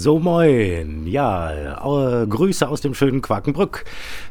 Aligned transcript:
So 0.00 0.18
moin, 0.18 1.06
ja, 1.06 1.52
äh, 1.52 2.26
Grüße 2.26 2.66
aus 2.66 2.80
dem 2.80 2.94
schönen 2.94 3.20
Quakenbrück. 3.20 3.84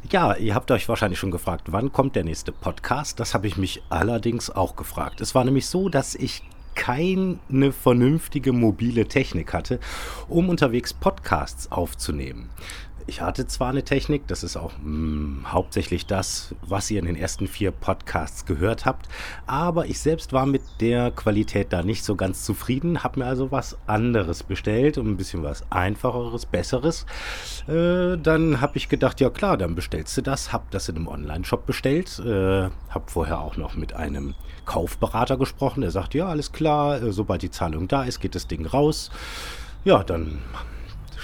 Ja, 0.09 0.33
ihr 0.33 0.55
habt 0.55 0.71
euch 0.71 0.89
wahrscheinlich 0.89 1.19
schon 1.19 1.29
gefragt, 1.29 1.67
wann 1.67 1.93
kommt 1.93 2.15
der 2.15 2.23
nächste 2.23 2.51
Podcast? 2.51 3.19
Das 3.19 3.35
habe 3.35 3.45
ich 3.45 3.55
mich 3.55 3.83
allerdings 3.89 4.49
auch 4.49 4.75
gefragt. 4.75 5.21
Es 5.21 5.35
war 5.35 5.43
nämlich 5.43 5.67
so, 5.67 5.87
dass 5.87 6.15
ich 6.15 6.41
keine 6.73 7.71
vernünftige 7.71 8.51
mobile 8.51 9.07
Technik 9.07 9.53
hatte, 9.53 9.79
um 10.27 10.49
unterwegs 10.49 10.91
Podcasts 10.91 11.71
aufzunehmen. 11.71 12.49
Ich 13.09 13.21
hatte 13.21 13.47
zwar 13.47 13.69
eine 13.69 13.81
Technik, 13.81 14.27
das 14.27 14.43
ist 14.43 14.55
auch 14.55 14.73
mh, 14.73 14.83
hm, 14.83 15.45
hauptsächlich 15.47 16.05
das, 16.05 16.53
was 16.61 16.91
ihr 16.91 16.99
in 16.99 17.07
den 17.07 17.15
ersten 17.15 17.47
vier 17.47 17.71
Podcasts 17.71 18.45
gehört 18.45 18.85
habt, 18.85 19.09
aber 19.47 19.87
ich 19.87 19.99
selbst 19.99 20.31
war 20.31 20.45
mit 20.45 20.61
der 20.79 21.09
Qualität 21.09 21.73
da 21.73 21.81
nicht 21.81 22.03
so 22.03 22.15
ganz 22.15 22.45
zufrieden, 22.45 23.03
habe 23.03 23.21
mir 23.21 23.25
also 23.25 23.51
was 23.51 23.79
anderes 23.87 24.43
bestellt, 24.43 24.97
ein 24.97 25.17
bisschen 25.17 25.41
was 25.41 25.63
einfacheres, 25.71 26.45
besseres. 26.45 27.07
Äh, 27.67 28.15
dann 28.17 28.61
habe 28.61 28.77
ich 28.77 28.89
gedacht, 28.89 29.19
ja 29.19 29.31
klar, 29.31 29.57
dann 29.57 29.73
bestellst 29.73 30.15
du 30.15 30.21
das, 30.21 30.53
habe 30.53 30.65
das 30.69 30.87
in 30.87 30.97
einem 30.97 31.07
Online-Shop 31.07 31.65
bestellt, 31.65 32.19
äh, 32.19 32.69
habe 32.89 33.05
vorher 33.07 33.39
auch 33.39 33.57
noch 33.57 33.73
mit 33.73 33.93
einem 33.93 34.35
Kaufberater 34.65 35.37
gesprochen, 35.37 35.81
der 35.81 35.89
sagt, 35.89 36.13
ja 36.13 36.27
alles 36.27 36.51
klar, 36.51 37.01
äh, 37.01 37.11
sobald 37.11 37.41
die 37.41 37.49
Zahlung 37.49 37.87
da 37.87 38.03
ist, 38.03 38.19
geht 38.19 38.35
das 38.35 38.45
Ding 38.45 38.67
raus. 38.67 39.09
Ja, 39.83 40.03
dann 40.03 40.37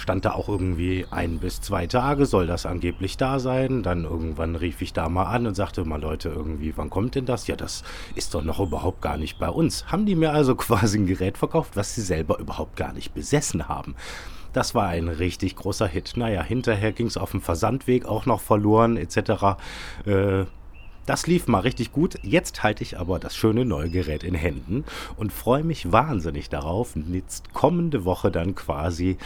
stand 0.06 0.24
da 0.24 0.34
auch 0.34 0.48
irgendwie 0.48 1.04
ein 1.10 1.40
bis 1.40 1.60
zwei 1.60 1.88
Tage, 1.88 2.26
soll 2.26 2.46
das 2.46 2.64
angeblich 2.64 3.16
da 3.16 3.40
sein. 3.40 3.82
Dann 3.82 4.04
irgendwann 4.04 4.54
rief 4.54 4.80
ich 4.80 4.92
da 4.92 5.08
mal 5.08 5.24
an 5.24 5.48
und 5.48 5.56
sagte 5.56 5.84
mal, 5.84 6.00
Leute, 6.00 6.28
irgendwie, 6.28 6.76
wann 6.76 6.90
kommt 6.90 7.16
denn 7.16 7.26
das? 7.26 7.48
Ja, 7.48 7.56
das 7.56 7.82
ist 8.14 8.32
doch 8.32 8.44
noch 8.44 8.60
überhaupt 8.60 9.02
gar 9.02 9.16
nicht 9.16 9.40
bei 9.40 9.48
uns. 9.48 9.88
Haben 9.88 10.06
die 10.06 10.14
mir 10.14 10.32
also 10.32 10.54
quasi 10.54 10.98
ein 10.98 11.06
Gerät 11.06 11.36
verkauft, 11.36 11.72
was 11.74 11.96
sie 11.96 12.02
selber 12.02 12.38
überhaupt 12.38 12.76
gar 12.76 12.92
nicht 12.92 13.14
besessen 13.14 13.68
haben. 13.68 13.96
Das 14.52 14.76
war 14.76 14.86
ein 14.86 15.08
richtig 15.08 15.56
großer 15.56 15.88
Hit. 15.88 16.12
Naja, 16.14 16.40
hinterher 16.40 16.92
ging 16.92 17.08
es 17.08 17.16
auf 17.16 17.32
dem 17.32 17.40
Versandweg 17.40 18.06
auch 18.06 18.26
noch 18.26 18.40
verloren, 18.40 18.96
etc. 18.96 19.58
Äh, 20.04 20.44
das 21.06 21.26
lief 21.26 21.46
mal 21.46 21.60
richtig 21.60 21.92
gut. 21.92 22.18
Jetzt 22.22 22.62
halte 22.62 22.82
ich 22.82 22.98
aber 22.98 23.18
das 23.18 23.36
schöne 23.36 23.64
neue 23.64 23.88
Gerät 23.88 24.22
in 24.22 24.34
Händen 24.34 24.84
und 25.16 25.32
freue 25.32 25.64
mich 25.64 25.90
wahnsinnig 25.92 26.48
darauf, 26.48 26.94
jetzt 27.10 27.54
kommende 27.54 28.04
Woche 28.04 28.30
dann 28.30 28.54
quasi 28.54 29.16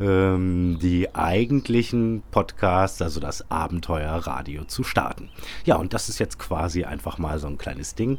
ähm, 0.00 0.78
die 0.80 1.14
eigentlichen 1.14 2.22
Podcasts, 2.30 3.02
also 3.02 3.20
das 3.20 3.50
Abenteuerradio 3.50 4.64
zu 4.64 4.84
starten. 4.84 5.30
Ja, 5.64 5.76
und 5.76 5.94
das 5.94 6.08
ist 6.08 6.18
jetzt 6.18 6.38
quasi 6.38 6.84
einfach 6.84 7.18
mal 7.18 7.38
so 7.38 7.46
ein 7.46 7.58
kleines 7.58 7.94
Ding 7.94 8.18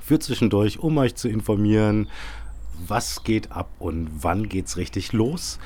für 0.00 0.18
zwischendurch, 0.18 0.78
um 0.78 0.98
euch 0.98 1.16
zu 1.16 1.28
informieren, 1.28 2.08
was 2.86 3.24
geht 3.24 3.52
ab 3.52 3.70
und 3.78 4.08
wann 4.20 4.48
geht's 4.48 4.76
richtig 4.76 5.12
los. 5.12 5.58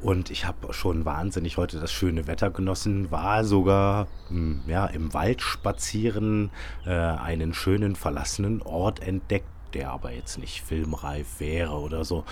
Und 0.00 0.30
ich 0.30 0.46
habe 0.46 0.72
schon 0.72 1.04
wahnsinnig 1.04 1.56
heute 1.56 1.80
das 1.80 1.92
schöne 1.92 2.26
Wetter 2.26 2.50
genossen, 2.50 3.10
war 3.10 3.44
sogar 3.44 4.06
hm, 4.28 4.62
ja, 4.66 4.86
im 4.86 5.12
Wald 5.12 5.42
spazieren, 5.42 6.50
äh, 6.86 6.90
einen 6.90 7.52
schönen 7.52 7.96
verlassenen 7.96 8.62
Ort 8.62 9.00
entdeckt, 9.00 9.48
der 9.74 9.90
aber 9.90 10.12
jetzt 10.12 10.38
nicht 10.38 10.62
filmreif 10.62 11.40
wäre 11.40 11.74
oder 11.74 12.04
so. 12.04 12.24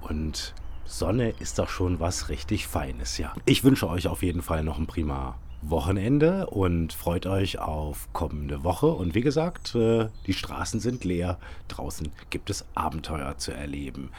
Und 0.00 0.54
Sonne 0.86 1.30
ist 1.38 1.58
doch 1.58 1.68
schon 1.68 2.00
was 2.00 2.30
richtig 2.30 2.66
Feines, 2.66 3.18
ja. 3.18 3.34
Ich 3.44 3.64
wünsche 3.64 3.88
euch 3.88 4.08
auf 4.08 4.22
jeden 4.22 4.42
Fall 4.42 4.64
noch 4.64 4.78
ein 4.78 4.86
prima 4.86 5.36
Wochenende 5.62 6.46
und 6.46 6.92
freut 6.92 7.26
euch 7.26 7.58
auf 7.58 8.08
kommende 8.12 8.64
Woche. 8.64 8.86
Und 8.86 9.14
wie 9.14 9.20
gesagt, 9.20 9.74
äh, 9.74 10.08
die 10.26 10.32
Straßen 10.32 10.80
sind 10.80 11.04
leer. 11.04 11.38
Draußen 11.68 12.10
gibt 12.30 12.50
es 12.50 12.64
Abenteuer 12.74 13.36
zu 13.38 13.52
erleben. 13.52 14.10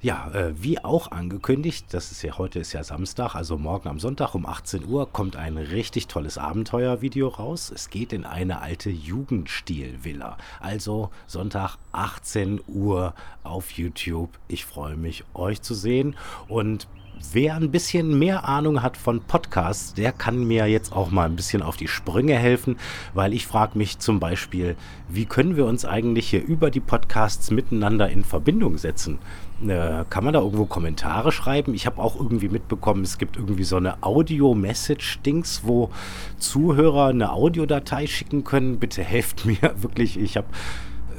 Ja, 0.00 0.30
äh, 0.30 0.52
wie 0.62 0.78
auch 0.78 1.10
angekündigt, 1.10 1.86
das 1.90 2.12
ist 2.12 2.22
ja 2.22 2.38
heute 2.38 2.60
ist 2.60 2.72
ja 2.72 2.84
Samstag, 2.84 3.34
also 3.34 3.58
morgen 3.58 3.88
am 3.88 3.98
Sonntag 3.98 4.36
um 4.36 4.46
18 4.46 4.86
Uhr 4.86 5.10
kommt 5.10 5.34
ein 5.34 5.56
richtig 5.56 6.06
tolles 6.06 6.38
Abenteuervideo 6.38 7.26
raus. 7.26 7.72
Es 7.74 7.90
geht 7.90 8.12
in 8.12 8.24
eine 8.24 8.62
alte 8.62 8.90
Jugendstil-Villa. 8.90 10.38
Also 10.60 11.10
Sonntag 11.26 11.78
18 11.90 12.60
Uhr 12.68 13.12
auf 13.42 13.72
YouTube. 13.72 14.30
Ich 14.46 14.64
freue 14.64 14.96
mich, 14.96 15.24
euch 15.34 15.62
zu 15.62 15.74
sehen 15.74 16.14
und 16.46 16.86
Wer 17.32 17.56
ein 17.56 17.70
bisschen 17.72 18.16
mehr 18.18 18.48
Ahnung 18.48 18.80
hat 18.80 18.96
von 18.96 19.20
Podcasts, 19.20 19.92
der 19.92 20.12
kann 20.12 20.46
mir 20.46 20.66
jetzt 20.66 20.92
auch 20.92 21.10
mal 21.10 21.24
ein 21.24 21.34
bisschen 21.34 21.62
auf 21.62 21.76
die 21.76 21.88
Sprünge 21.88 22.34
helfen, 22.36 22.76
weil 23.12 23.34
ich 23.34 23.46
frage 23.46 23.76
mich 23.76 23.98
zum 23.98 24.20
Beispiel, 24.20 24.76
wie 25.08 25.24
können 25.24 25.56
wir 25.56 25.66
uns 25.66 25.84
eigentlich 25.84 26.30
hier 26.30 26.44
über 26.44 26.70
die 26.70 26.80
Podcasts 26.80 27.50
miteinander 27.50 28.08
in 28.08 28.22
Verbindung 28.22 28.78
setzen? 28.78 29.18
Äh, 29.66 30.04
kann 30.08 30.24
man 30.24 30.32
da 30.32 30.40
irgendwo 30.40 30.66
Kommentare 30.66 31.32
schreiben? 31.32 31.74
Ich 31.74 31.86
habe 31.86 32.00
auch 32.00 32.14
irgendwie 32.14 32.48
mitbekommen, 32.48 33.02
es 33.02 33.18
gibt 33.18 33.36
irgendwie 33.36 33.64
so 33.64 33.76
eine 33.76 34.02
Audio-Message-Dings, 34.02 35.62
wo 35.64 35.90
Zuhörer 36.38 37.08
eine 37.08 37.32
Audiodatei 37.32 38.06
schicken 38.06 38.44
können. 38.44 38.78
Bitte 38.78 39.02
helft 39.02 39.44
mir 39.44 39.58
wirklich. 39.82 40.18
Ich 40.18 40.36
habe 40.36 40.46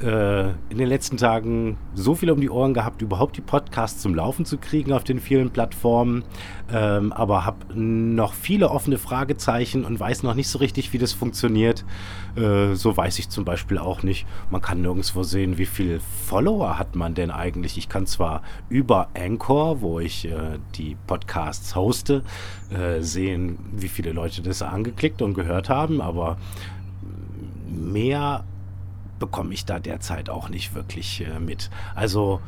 äh, 0.02 0.50
in 0.70 0.78
den 0.78 0.88
letzten 0.88 1.16
Tagen 1.16 1.76
so 1.94 2.14
viel 2.14 2.30
um 2.30 2.40
die 2.40 2.50
Ohren 2.50 2.74
gehabt, 2.74 3.02
überhaupt 3.02 3.36
die 3.36 3.42
Podcasts 3.42 4.00
zum 4.00 4.14
Laufen 4.14 4.44
zu 4.44 4.58
kriegen 4.58 4.92
auf 4.92 5.04
den 5.04 5.20
vielen 5.20 5.50
Plattformen, 5.50 6.24
ähm, 6.72 7.12
aber 7.12 7.44
habe 7.44 7.58
noch 7.74 8.32
viele 8.32 8.70
offene 8.70 8.98
Fragezeichen 8.98 9.84
und 9.84 10.00
weiß 10.00 10.22
noch 10.22 10.34
nicht 10.34 10.48
so 10.48 10.58
richtig, 10.58 10.92
wie 10.92 10.98
das 10.98 11.12
funktioniert. 11.12 11.84
Äh, 12.36 12.74
so 12.74 12.96
weiß 12.96 13.18
ich 13.18 13.28
zum 13.28 13.44
Beispiel 13.44 13.78
auch 13.78 14.02
nicht. 14.02 14.26
Man 14.50 14.62
kann 14.62 14.80
nirgendwo 14.80 15.22
sehen, 15.22 15.58
wie 15.58 15.66
viele 15.66 16.00
Follower 16.26 16.78
hat 16.78 16.96
man 16.96 17.14
denn 17.14 17.30
eigentlich. 17.30 17.76
Ich 17.76 17.88
kann 17.88 18.06
zwar 18.06 18.42
über 18.68 19.08
Anchor, 19.14 19.80
wo 19.80 20.00
ich 20.00 20.26
äh, 20.26 20.58
die 20.76 20.96
Podcasts 21.06 21.76
hoste, 21.76 22.22
äh, 22.70 23.00
sehen, 23.02 23.58
wie 23.72 23.88
viele 23.88 24.12
Leute 24.12 24.42
das 24.42 24.62
angeklickt 24.62 25.22
und 25.22 25.34
gehört 25.34 25.68
haben, 25.68 26.00
aber 26.00 26.38
mehr 27.68 28.44
bekomme 29.20 29.54
ich 29.54 29.64
da 29.64 29.78
derzeit 29.78 30.28
auch 30.28 30.48
nicht 30.48 30.74
wirklich 30.74 31.24
äh, 31.24 31.38
mit. 31.38 31.70
Also 31.94 32.40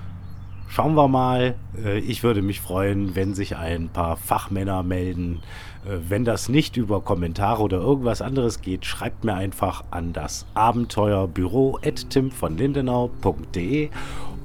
schauen 0.69 0.95
wir 0.95 1.07
mal. 1.07 1.55
Äh, 1.77 1.99
ich 2.01 2.25
würde 2.25 2.43
mich 2.43 2.61
freuen, 2.61 3.15
wenn 3.15 3.35
sich 3.35 3.57
ein 3.57 3.91
paar 3.91 4.17
Fachmänner 4.17 4.83
melden. 4.83 5.43
Äh, 5.85 5.99
wenn 6.09 6.25
das 6.25 6.49
nicht 6.49 6.77
über 6.77 7.01
Kommentare 7.01 7.63
oder 7.63 7.79
irgendwas 7.79 8.21
anderes 8.23 8.61
geht, 8.61 8.85
schreibt 8.85 9.23
mir 9.23 9.35
einfach 9.35 9.85
an 9.93 10.13
das 10.13 10.47
Abenteuerbüro 10.55 11.79
lindenau.de 12.49 13.91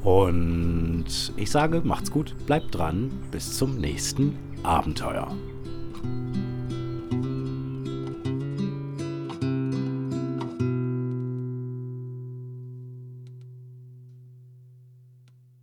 und 0.03 1.33
ich 1.35 1.51
sage, 1.51 1.81
macht's 1.83 2.11
gut, 2.11 2.35
bleibt 2.45 2.75
dran, 2.75 3.11
bis 3.31 3.57
zum 3.57 3.77
nächsten 3.77 4.37
Abenteuer. 4.63 5.27